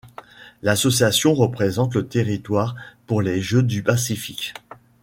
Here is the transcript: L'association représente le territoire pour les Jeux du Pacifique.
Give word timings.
L'association 0.63 1.35
représente 1.35 1.93
le 1.93 2.07
territoire 2.07 2.75
pour 3.05 3.21
les 3.21 3.39
Jeux 3.39 3.61
du 3.61 3.83
Pacifique. 3.83 4.55